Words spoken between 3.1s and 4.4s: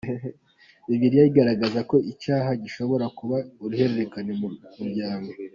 kuba uruhererekane